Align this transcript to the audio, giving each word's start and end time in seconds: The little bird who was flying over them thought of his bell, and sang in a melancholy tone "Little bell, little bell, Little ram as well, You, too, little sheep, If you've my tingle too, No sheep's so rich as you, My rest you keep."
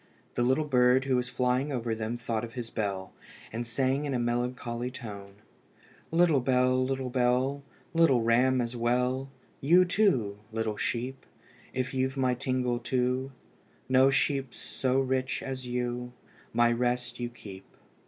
The 0.33 0.41
little 0.41 0.63
bird 0.65 1.05
who 1.05 1.15
was 1.15 1.29
flying 1.29 1.71
over 1.71 1.93
them 1.93 2.17
thought 2.17 2.43
of 2.43 2.53
his 2.53 2.71
bell, 2.71 3.13
and 3.53 3.67
sang 3.67 4.05
in 4.05 4.15
a 4.15 4.19
melancholy 4.19 4.89
tone 4.89 5.35
"Little 6.09 6.39
bell, 6.39 6.83
little 6.83 7.11
bell, 7.11 7.61
Little 7.93 8.23
ram 8.23 8.61
as 8.61 8.75
well, 8.75 9.29
You, 9.59 9.85
too, 9.85 10.39
little 10.51 10.75
sheep, 10.75 11.23
If 11.71 11.93
you've 11.93 12.17
my 12.17 12.33
tingle 12.33 12.79
too, 12.79 13.31
No 13.87 14.09
sheep's 14.09 14.57
so 14.57 14.99
rich 14.99 15.43
as 15.43 15.67
you, 15.67 16.13
My 16.51 16.71
rest 16.71 17.19
you 17.19 17.29
keep." 17.29 17.65